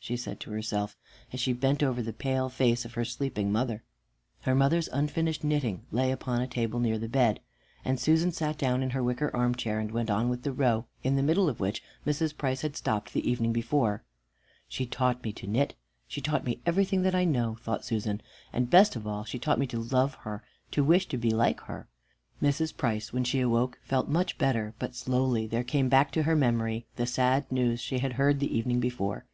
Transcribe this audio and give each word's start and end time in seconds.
she 0.00 0.16
said 0.16 0.40
to 0.40 0.50
herself, 0.50 0.96
as 1.32 1.38
she 1.38 1.52
bent 1.52 1.80
over 1.80 2.02
the 2.02 2.12
pale 2.12 2.48
face 2.48 2.84
of 2.84 2.94
her 2.94 3.04
sleeping 3.04 3.52
mother. 3.52 3.84
Her 4.40 4.52
mother's 4.52 4.88
unfinished 4.88 5.44
knitting 5.44 5.86
lay 5.92 6.10
upon 6.10 6.42
a 6.42 6.48
table 6.48 6.80
near 6.80 6.98
the 6.98 7.08
bed, 7.08 7.38
and 7.84 7.96
Susan 8.00 8.32
sat 8.32 8.58
down 8.58 8.82
in 8.82 8.90
her 8.90 9.04
wicker 9.04 9.30
armchair, 9.32 9.78
and 9.78 9.92
went 9.92 10.10
on 10.10 10.28
with 10.28 10.42
the 10.42 10.50
row, 10.50 10.86
in 11.04 11.14
the 11.14 11.22
middle 11.22 11.48
of 11.48 11.60
which 11.60 11.80
Mrs. 12.04 12.36
Price 12.36 12.62
had 12.62 12.74
stopped 12.74 13.12
the 13.12 13.30
evening 13.30 13.52
before. 13.52 14.02
"She 14.66 14.84
taught 14.84 15.22
me 15.22 15.32
to 15.34 15.46
knit, 15.46 15.76
she 16.08 16.20
taught 16.20 16.44
me 16.44 16.60
everything 16.66 17.02
that 17.02 17.14
I 17.14 17.24
know," 17.24 17.54
thought 17.62 17.84
Susan, 17.84 18.20
"and 18.52 18.68
best 18.68 18.96
of 18.96 19.06
all, 19.06 19.22
she 19.24 19.38
taught 19.38 19.60
me 19.60 19.66
to 19.68 19.78
love 19.78 20.14
her, 20.22 20.42
to 20.72 20.82
wish 20.82 21.06
to 21.06 21.16
be 21.16 21.30
like 21.30 21.60
her." 21.60 21.86
Mrs. 22.42 22.76
Price, 22.76 23.12
when 23.12 23.22
she 23.22 23.38
awoke, 23.38 23.78
felt 23.84 24.08
much 24.08 24.38
better, 24.38 24.74
but 24.80 24.96
slowly 24.96 25.46
there 25.46 25.62
came 25.62 25.88
back 25.88 26.10
to 26.10 26.24
her 26.24 26.34
memory 26.34 26.84
the 26.96 27.06
sad 27.06 27.46
news 27.52 27.78
she 27.78 27.98
had 28.00 28.14
heard 28.14 28.40
the 28.40 28.58
evening 28.58 28.80
before. 28.80 29.24